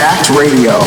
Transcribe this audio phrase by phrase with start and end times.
[0.00, 0.80] Jacked Radio.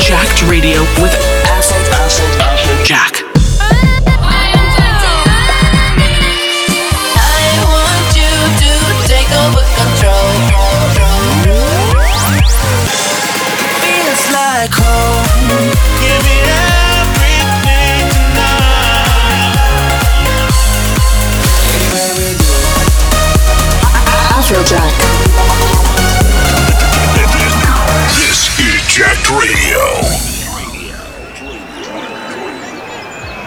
[0.00, 1.35] Jacked Radio with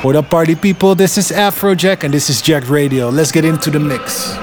[0.02, 0.96] What up, party people?
[0.96, 3.10] This is Afrojack and this is Jacked Radio.
[3.10, 4.34] Let's get into the mix.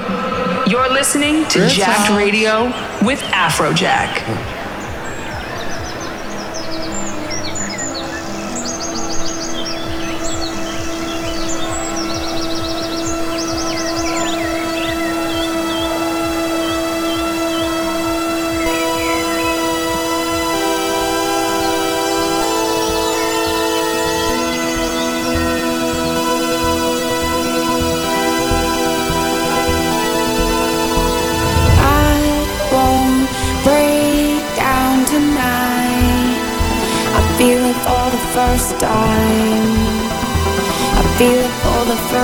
[0.70, 2.66] You're listening to Jacked Radio
[3.06, 4.55] with Afrojack.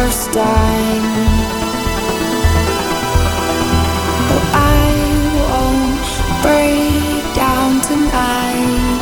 [0.05, 1.07] first time.
[4.29, 4.87] But I
[5.39, 6.09] won't
[6.43, 8.99] break down tonight.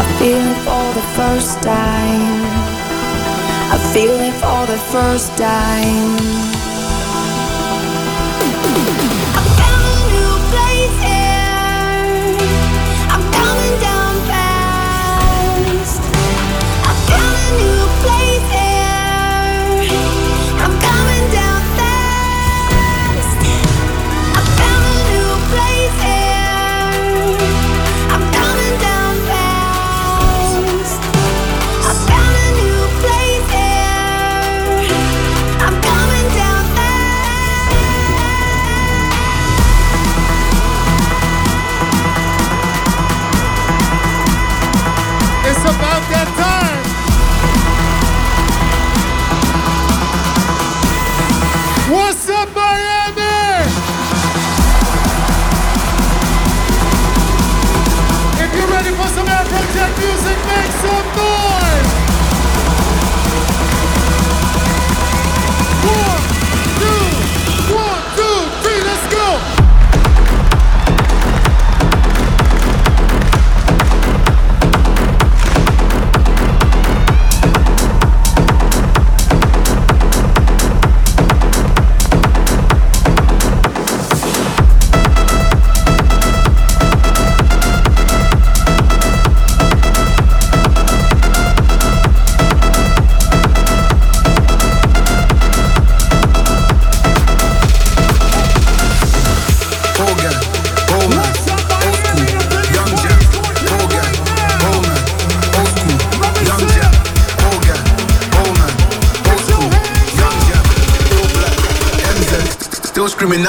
[0.00, 2.42] I feel it for the first time.
[3.74, 6.46] I feel it for the first time.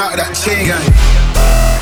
[0.07, 1.76] out of that chain gang.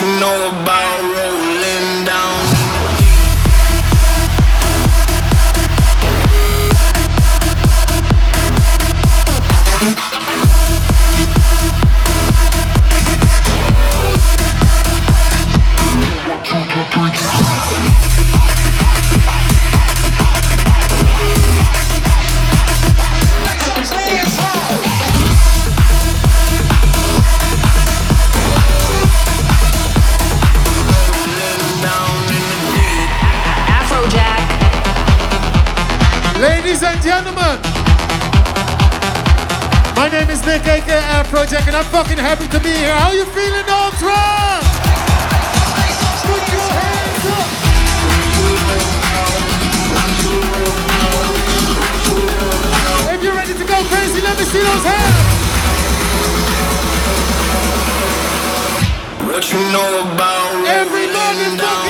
[0.00, 1.13] you know about
[40.04, 42.92] My name is Nick, aka Afrojack, and I'm fucking happy to be here.
[42.92, 44.20] How you feeling, Ultra?
[46.28, 47.48] Put your hands up!
[53.14, 55.16] If you're ready to go crazy, let me see those hands.
[59.24, 61.83] What you know about every man is love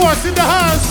[0.00, 0.89] Force in the house.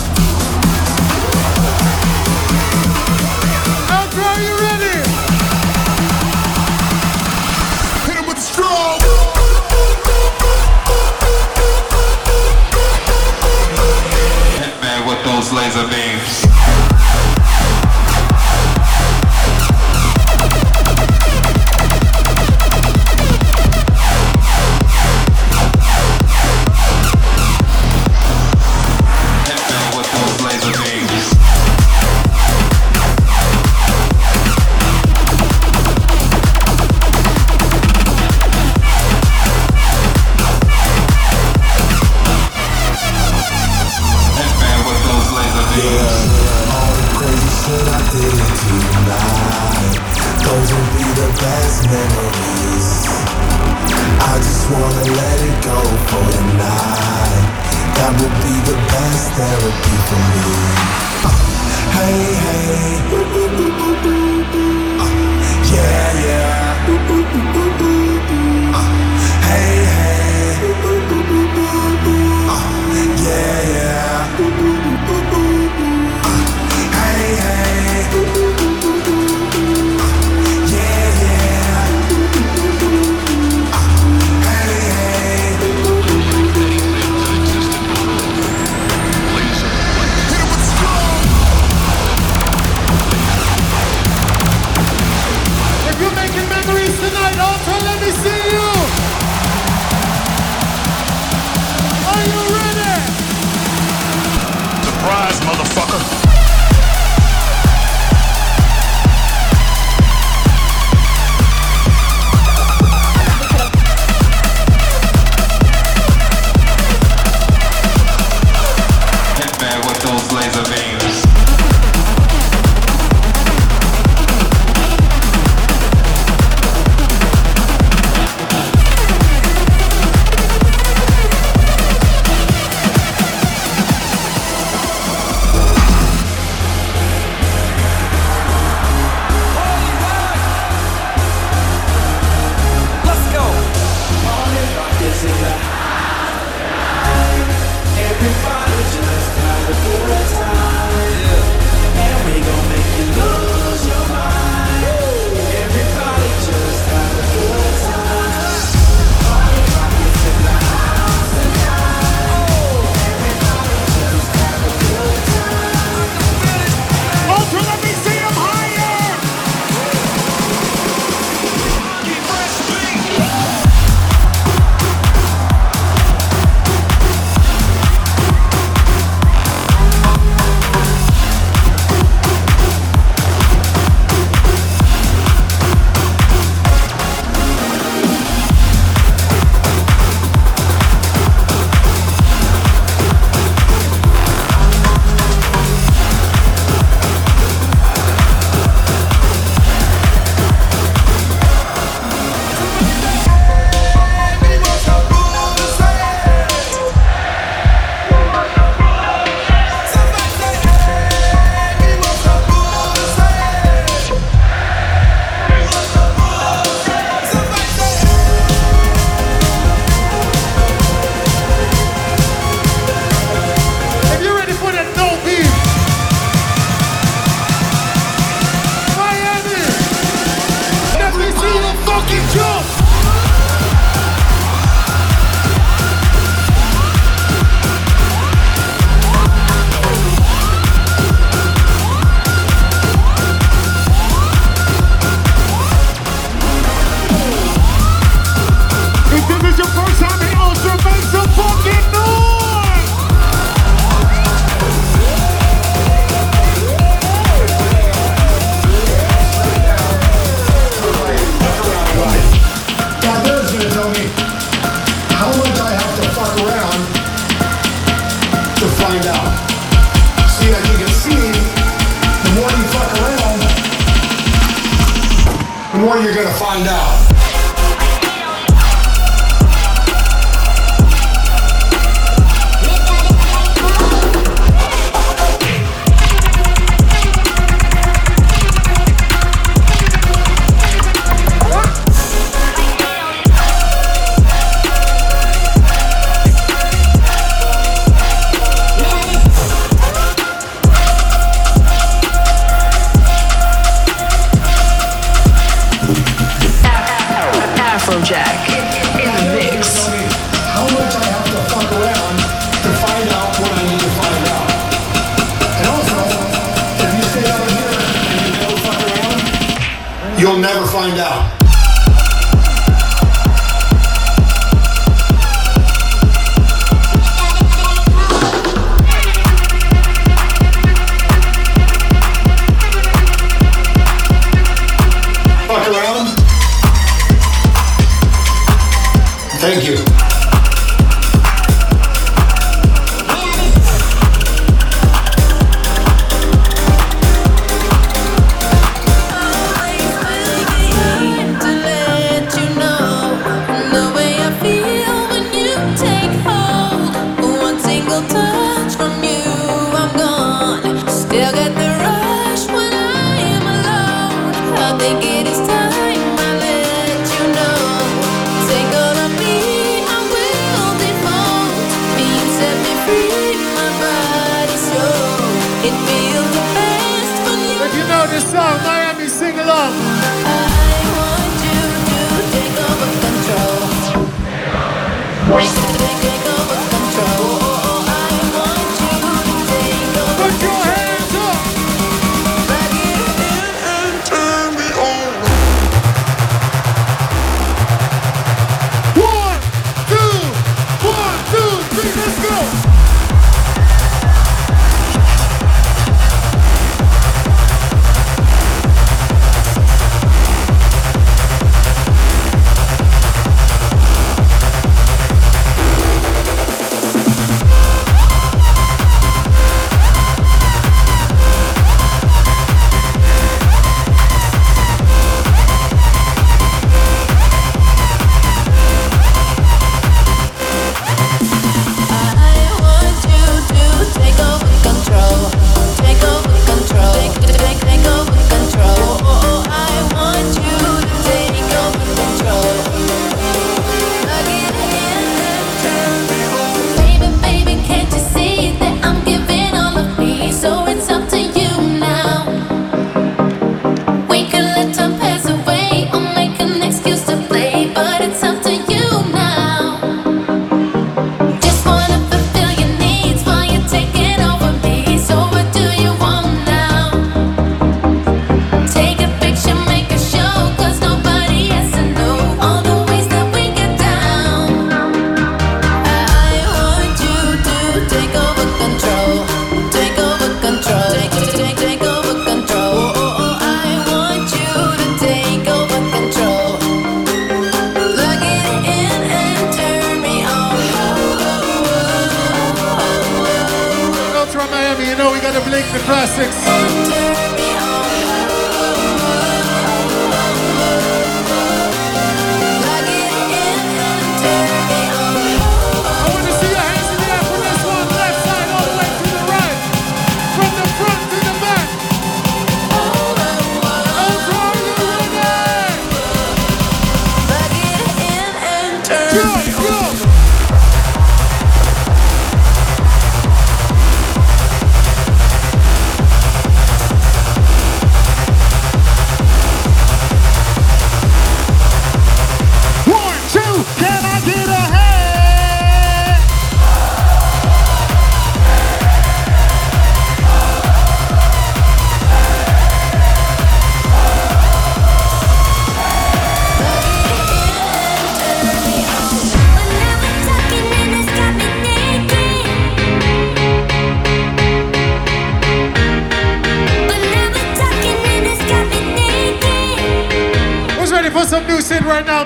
[561.78, 562.19] Right now,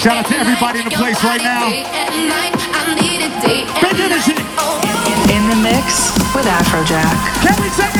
[0.00, 1.68] Shout out to everybody in the place right now.
[1.68, 2.56] day and.
[2.72, 4.32] I need it day Big energy.
[4.32, 4.56] night.
[4.56, 4.80] Oh.
[5.28, 7.04] In the mix with Afrojack.
[7.44, 7.99] Can we take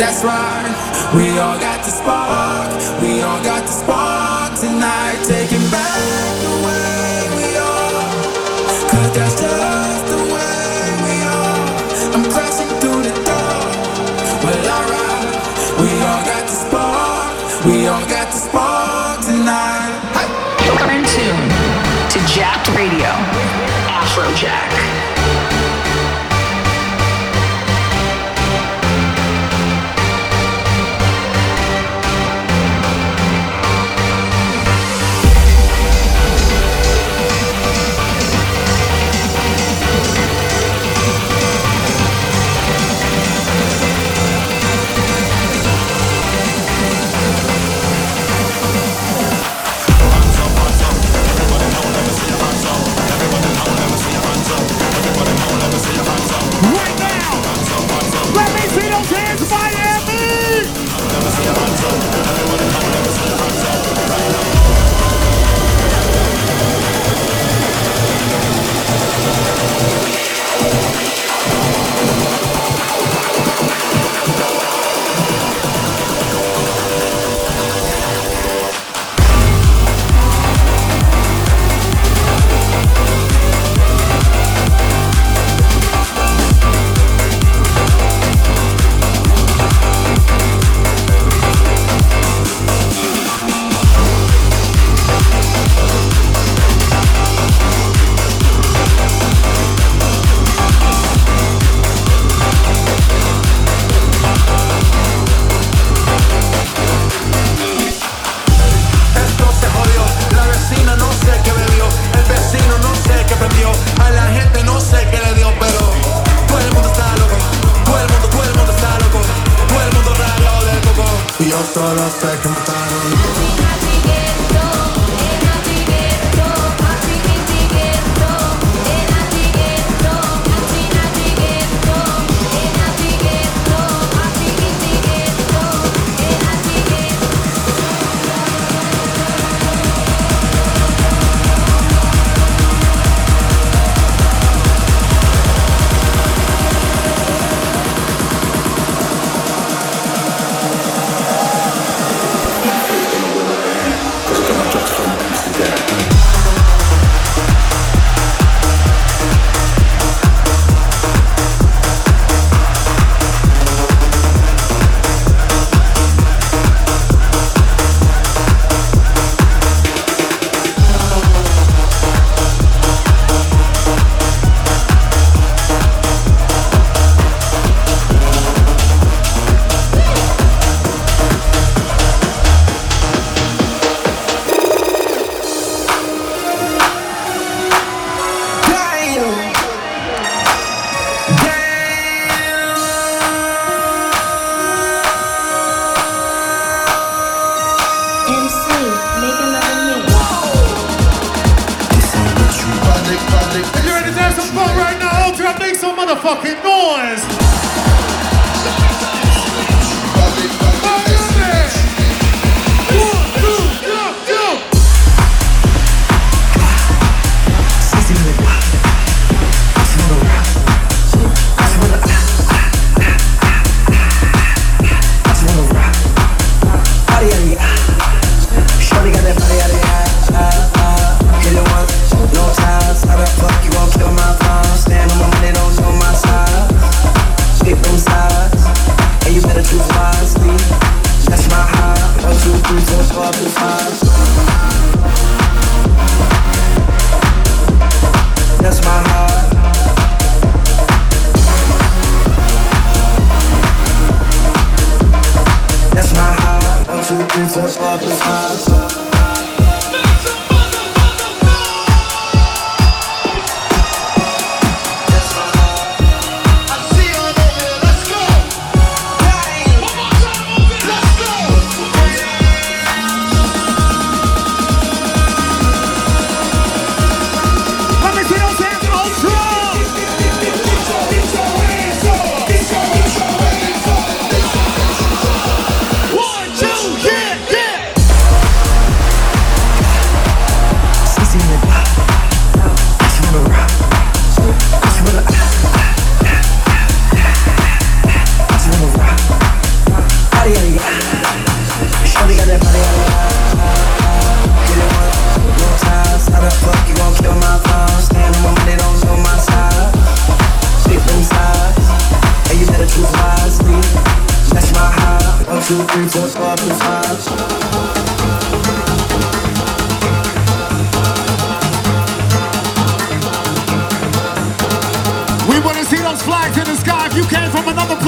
[0.00, 1.12] That's right.
[1.14, 2.79] We all got the spark.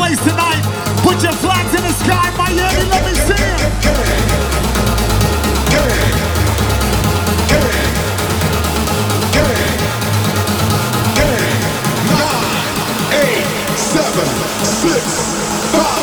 [0.03, 0.63] place tonight.
[1.03, 2.85] Put your flags in the sky, Miami.
[2.91, 3.63] Let me see it.
[12.19, 12.67] Nine,
[13.23, 13.47] eight,
[13.79, 14.27] seven,
[14.83, 15.05] six,
[15.73, 16.02] five.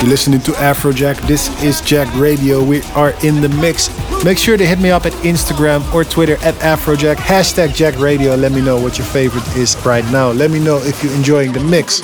[0.00, 1.20] You're listening to Afrojack.
[1.28, 2.64] This is Jacked Radio.
[2.64, 3.90] We are in the mix.
[4.24, 7.16] Make sure to hit me up at Instagram or Twitter at Afrojack.
[7.16, 8.34] Hashtag Jacked Radio.
[8.34, 10.30] Let me know what your favorite is right now.
[10.30, 12.00] Let me know if you're enjoying the mix.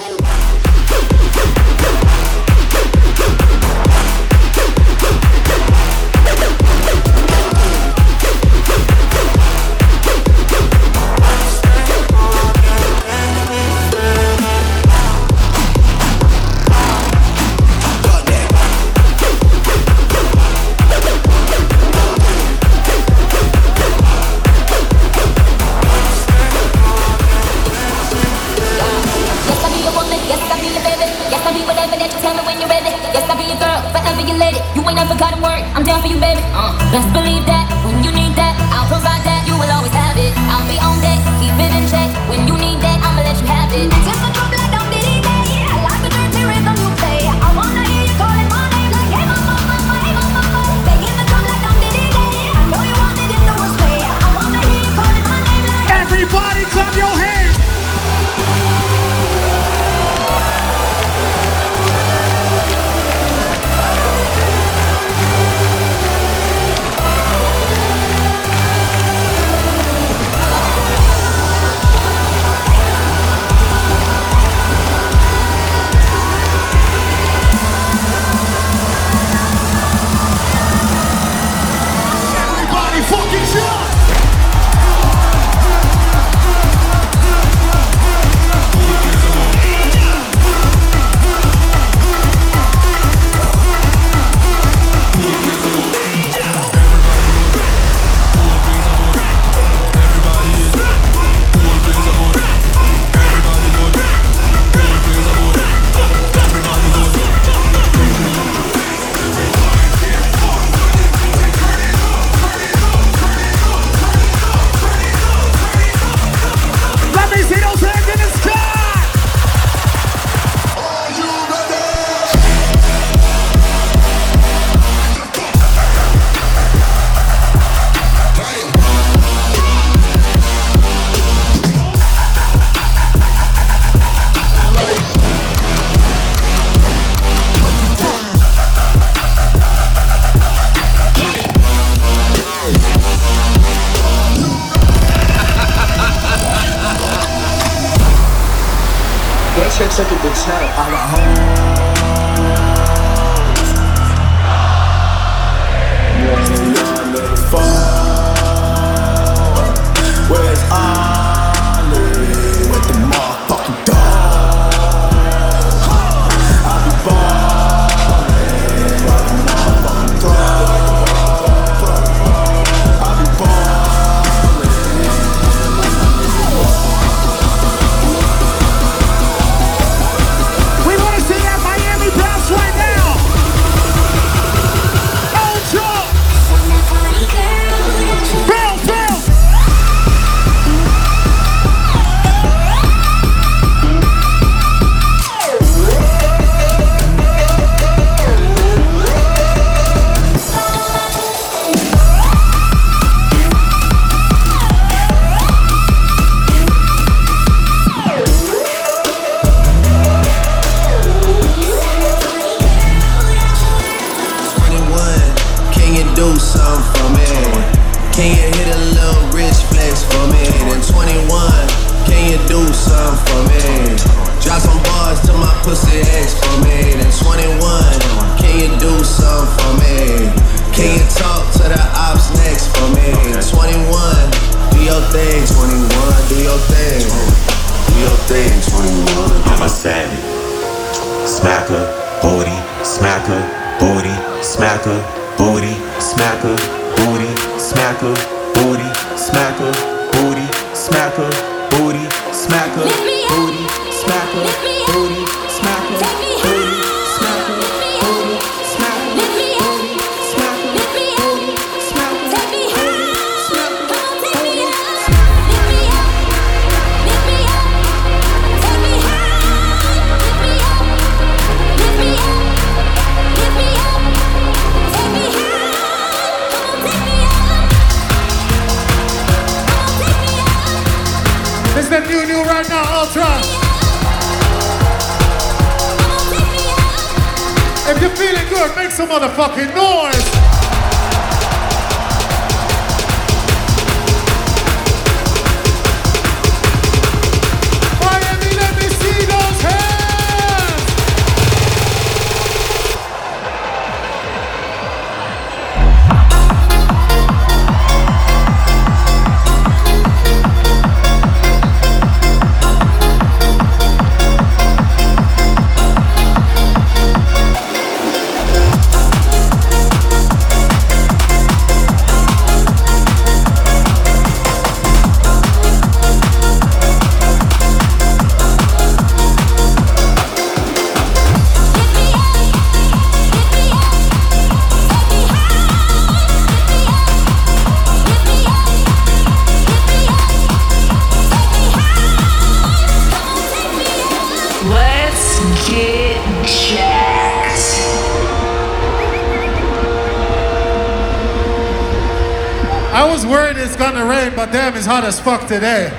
[354.87, 355.91] is hot as fuck today.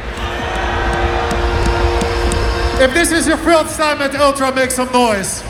[2.80, 5.44] If this is your first time at Ultra, make some noise.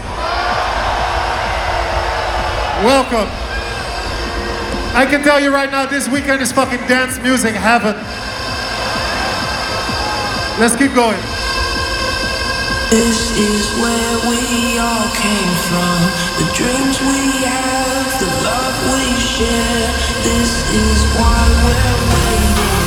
[2.82, 3.30] Welcome.
[4.98, 7.94] I can tell you right now, this weekend is fucking dance music heaven.
[10.58, 11.22] Let's keep going.
[12.90, 15.98] This is where we all came from.
[16.42, 19.86] The dreams we have, the love we share.
[20.26, 22.87] This is why we're waiting.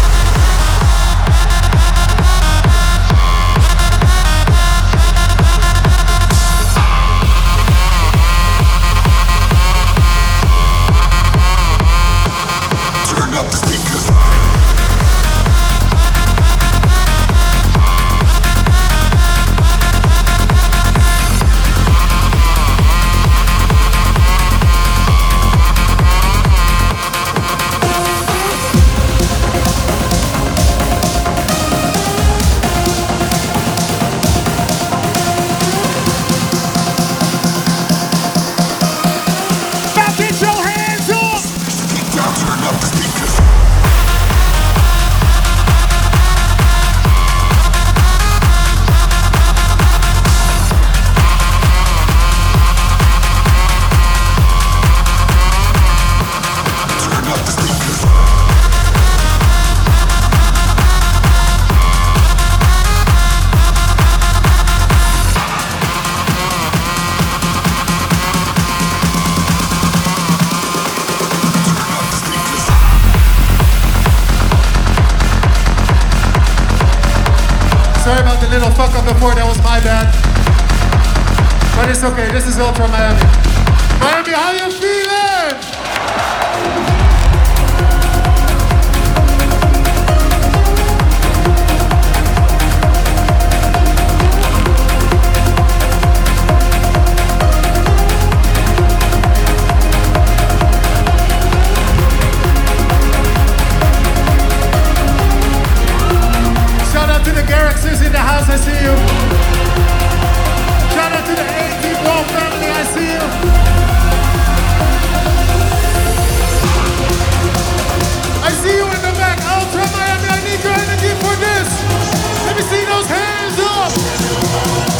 [123.01, 124.90] those hands up.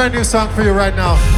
[0.00, 1.29] Brand new song for you right now.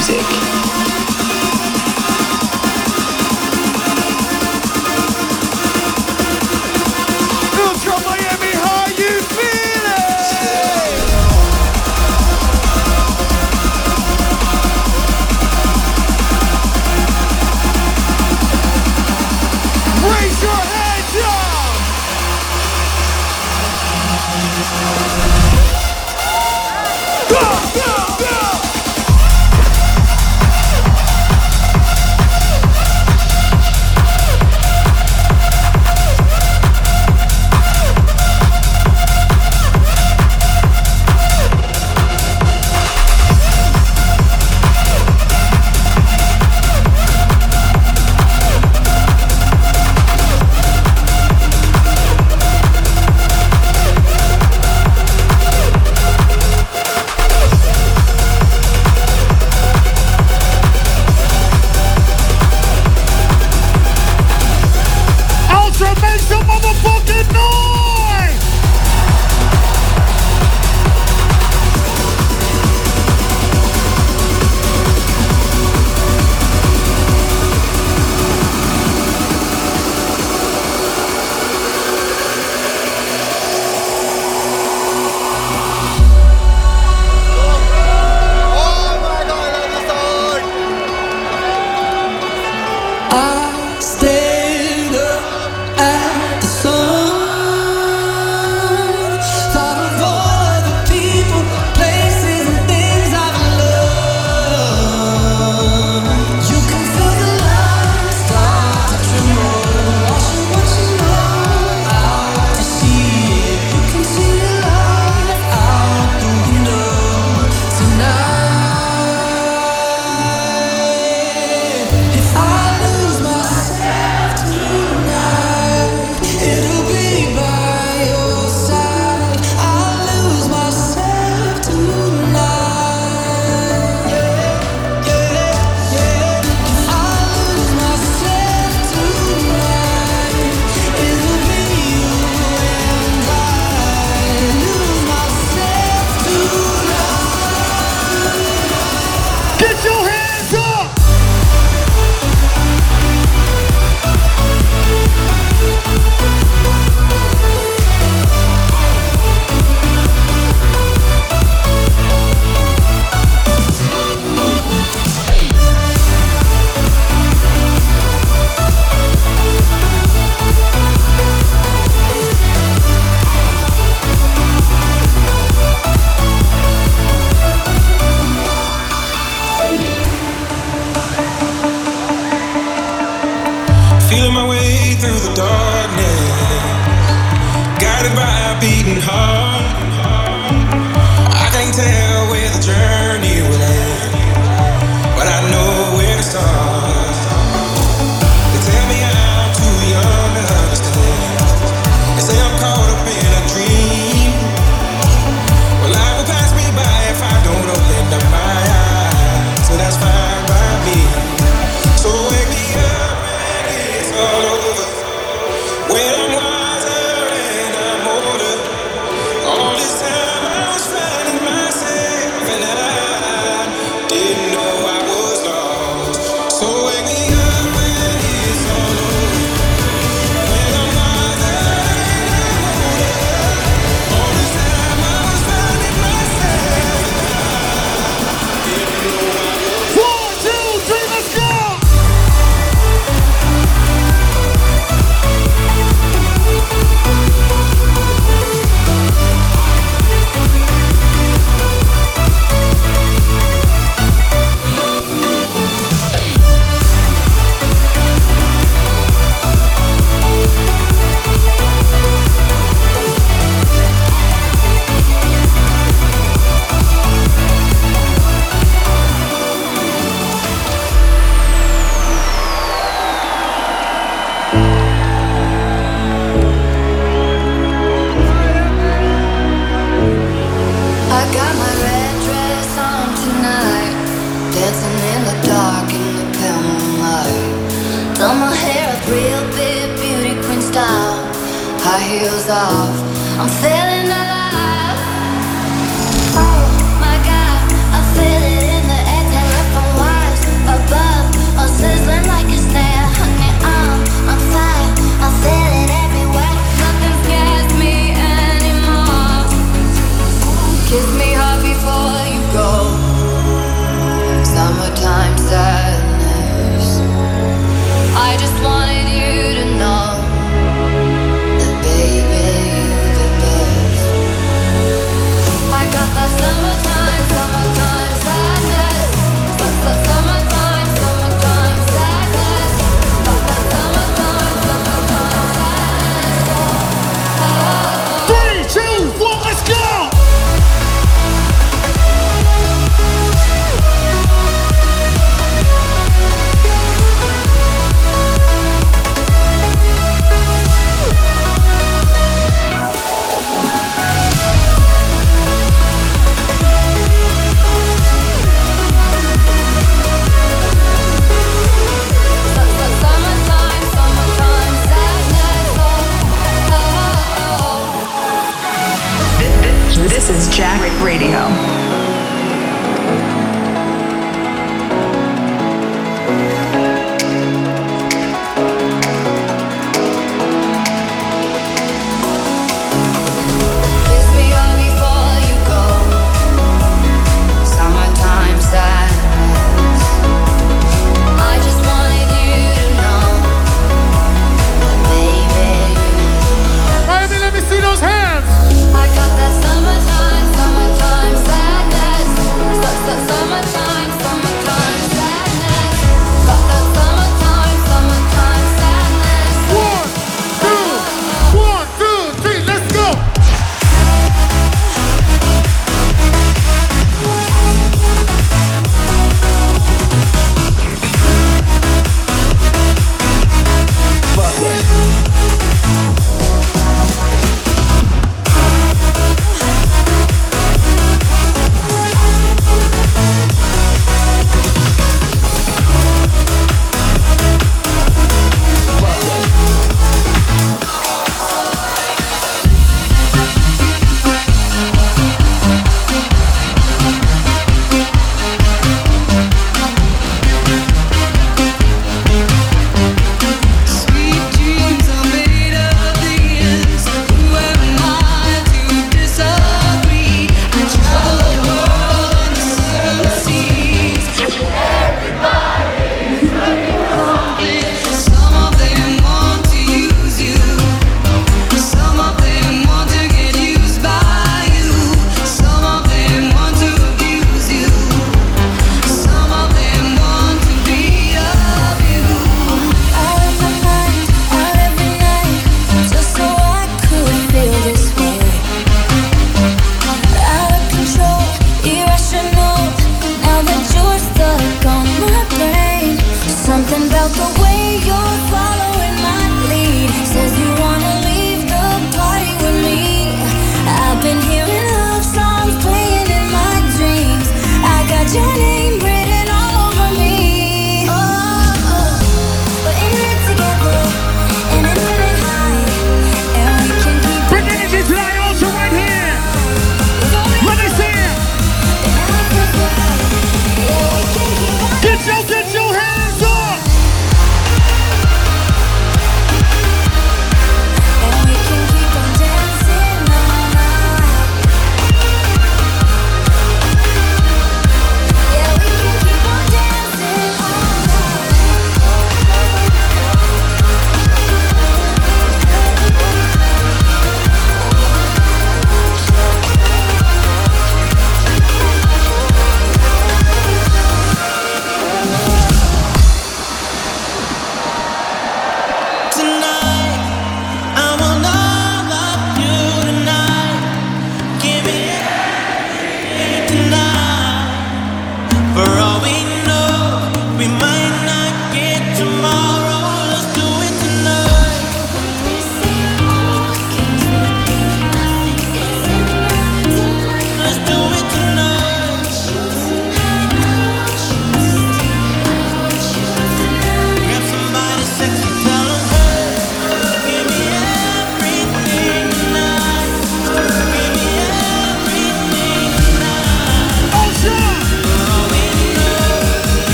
[0.00, 0.59] Music.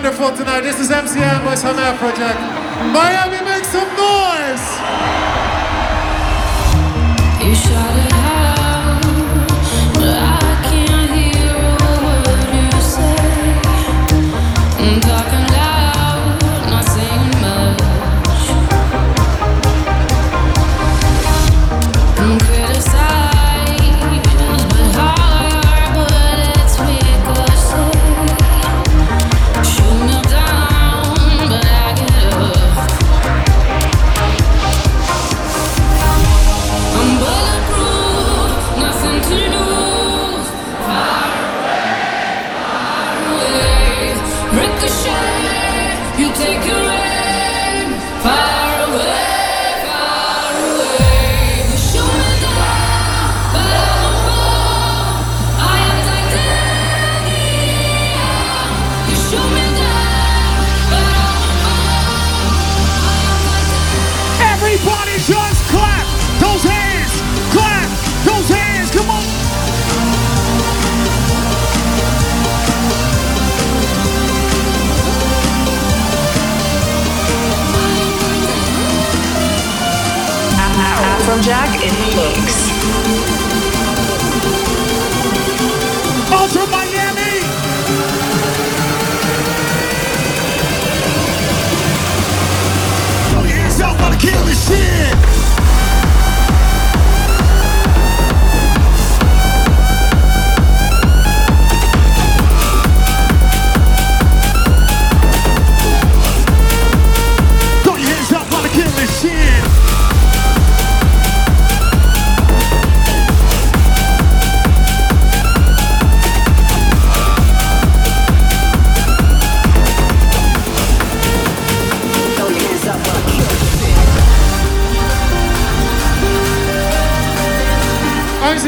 [0.00, 0.60] wonderful tonight.
[0.60, 2.38] This is MCM with Hana Project.
[2.94, 3.27] Miami!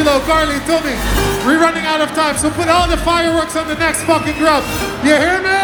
[0.00, 0.96] Silo, Carly, Tommy.
[1.44, 4.64] We're running out of time, so put all the fireworks on the next fucking drop.
[5.04, 5.60] You hear me?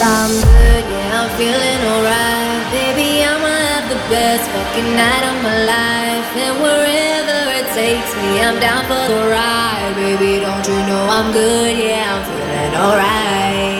[0.00, 2.64] I'm good, yeah, I'm feeling alright.
[2.72, 6.28] Baby, I'ma have the best fucking night of my life.
[6.32, 9.92] And wherever it takes me, I'm down for the ride.
[9.94, 13.79] Baby, don't you know I'm good, yeah, I'm feeling alright.